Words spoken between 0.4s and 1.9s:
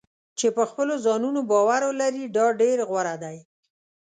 په خپلو ځانونو باور